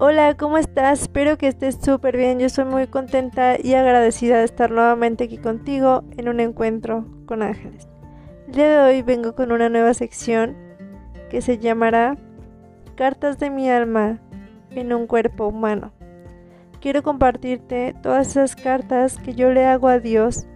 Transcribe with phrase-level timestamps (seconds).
[0.00, 1.02] Hola, ¿cómo estás?
[1.02, 2.40] Espero que estés súper bien.
[2.40, 7.42] Yo soy muy contenta y agradecida de estar nuevamente aquí contigo en un encuentro con
[7.42, 7.88] ángeles.
[8.48, 10.56] El día de hoy vengo con una nueva sección
[11.30, 12.16] que se llamará
[12.96, 14.18] Cartas de mi alma
[14.70, 15.92] en un cuerpo humano.
[16.80, 20.48] Quiero compartirte todas esas cartas que yo le hago a Dios,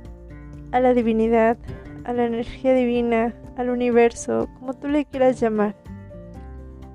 [0.72, 1.56] a la divinidad,
[2.02, 5.76] a la energía divina, al universo, como tú le quieras llamar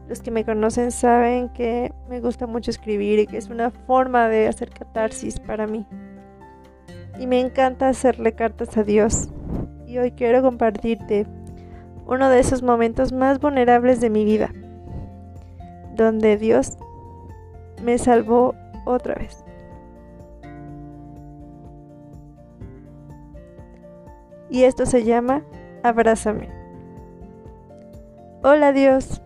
[0.07, 4.27] los que me conocen saben que me gusta mucho escribir y que es una forma
[4.27, 5.85] de hacer catarsis para mí.
[7.19, 9.29] Y me encanta hacerle cartas a Dios.
[9.87, 11.27] Y hoy quiero compartirte
[12.05, 14.51] uno de esos momentos más vulnerables de mi vida,
[15.95, 16.77] donde Dios
[17.83, 19.45] me salvó otra vez.
[24.49, 25.43] Y esto se llama
[25.81, 26.49] Abrázame.
[28.43, 29.22] Hola Dios,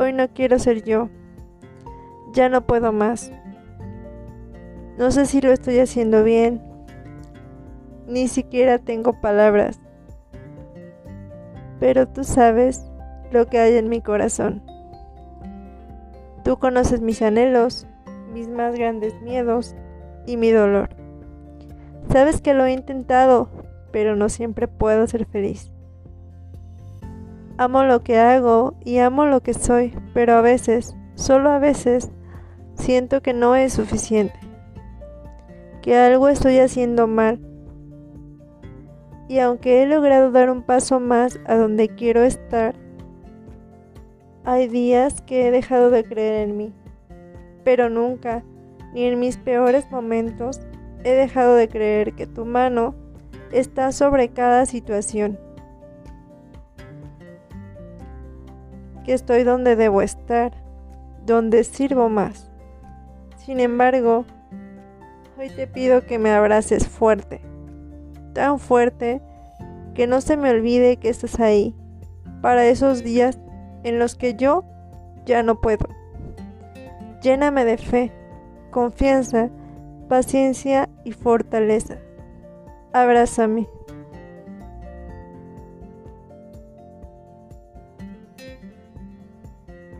[0.00, 1.10] Hoy no quiero ser yo.
[2.32, 3.30] Ya no puedo más.
[4.96, 6.62] No sé si lo estoy haciendo bien.
[8.06, 9.78] Ni siquiera tengo palabras.
[11.80, 12.90] Pero tú sabes
[13.30, 14.62] lo que hay en mi corazón.
[16.44, 17.86] Tú conoces mis anhelos,
[18.32, 19.76] mis más grandes miedos
[20.26, 20.88] y mi dolor.
[22.10, 23.50] Sabes que lo he intentado,
[23.92, 25.70] pero no siempre puedo ser feliz.
[27.60, 32.10] Amo lo que hago y amo lo que soy, pero a veces, solo a veces,
[32.74, 34.38] siento que no es suficiente,
[35.82, 37.38] que algo estoy haciendo mal.
[39.28, 42.74] Y aunque he logrado dar un paso más a donde quiero estar,
[44.46, 46.72] hay días que he dejado de creer en mí,
[47.62, 48.42] pero nunca,
[48.94, 50.62] ni en mis peores momentos,
[51.04, 52.94] he dejado de creer que tu mano
[53.52, 55.38] está sobre cada situación.
[59.04, 60.52] Que estoy donde debo estar,
[61.26, 62.50] donde sirvo más.
[63.36, 64.24] Sin embargo,
[65.38, 67.40] hoy te pido que me abraces fuerte,
[68.32, 69.20] tan fuerte
[69.94, 71.74] que no se me olvide que estás ahí,
[72.42, 73.38] para esos días
[73.82, 74.64] en los que yo
[75.24, 75.88] ya no puedo.
[77.22, 78.12] Lléname de fe,
[78.70, 79.50] confianza,
[80.08, 81.98] paciencia y fortaleza.
[82.92, 83.68] Abrázame.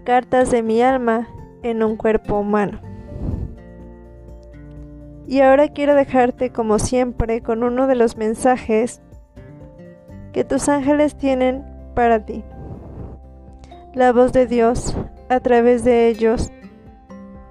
[0.01, 1.29] Cartas de mi alma
[1.63, 2.81] en un cuerpo humano.
[5.27, 9.01] Y ahora quiero dejarte como siempre con uno de los mensajes
[10.33, 12.45] que tus ángeles tienen para ti.
[13.95, 14.97] La voz de Dios
[15.29, 16.51] a través de ellos.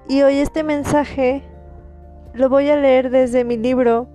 [0.08, 1.42] Y hoy este mensaje
[2.34, 4.08] lo voy a leer desde mi libro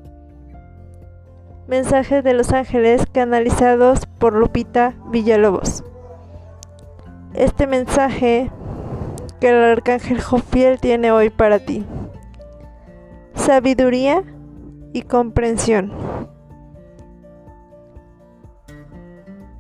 [1.68, 5.84] Mensajes de los Ángeles canalizados por Lupita Villalobos
[7.38, 8.50] este mensaje
[9.40, 11.85] que el arcángel Jofiel tiene hoy para ti.
[13.34, 14.23] Sabiduría
[14.94, 15.91] y comprensión.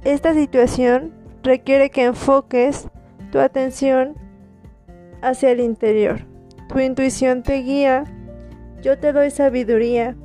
[0.03, 2.87] Esta situación requiere que enfoques
[3.31, 4.15] tu atención
[5.21, 6.21] hacia el interior.
[6.69, 8.05] Tu intuición te guía.
[8.81, 10.15] Yo te doy sabiduría,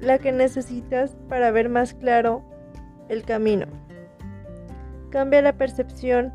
[0.00, 2.42] la que necesitas para ver más claro
[3.08, 3.66] el camino.
[5.10, 6.32] Cambia la percepción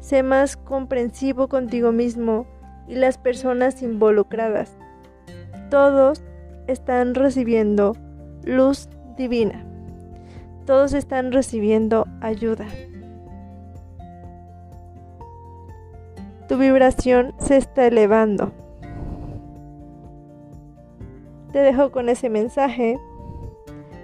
[0.00, 2.46] Sé más comprensivo contigo mismo
[2.86, 4.76] y las personas involucradas.
[5.70, 6.22] Todos
[6.66, 7.94] están recibiendo
[8.44, 9.64] luz divina.
[10.64, 12.66] Todos están recibiendo ayuda.
[16.48, 18.52] Tu vibración se está elevando.
[21.52, 22.98] Te dejo con ese mensaje.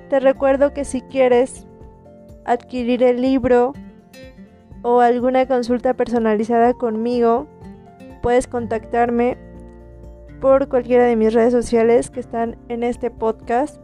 [0.09, 1.67] Te recuerdo que si quieres
[2.45, 3.73] adquirir el libro
[4.82, 7.46] o alguna consulta personalizada conmigo,
[8.23, 9.38] puedes contactarme
[10.40, 13.81] por cualquiera de mis redes sociales que están en este podcast.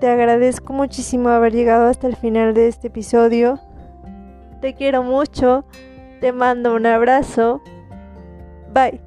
[0.00, 3.58] Te agradezco muchísimo haber llegado hasta el final de este episodio.
[4.60, 5.64] Te quiero mucho.
[6.20, 7.62] Te mando un abrazo.
[8.72, 9.05] Bye.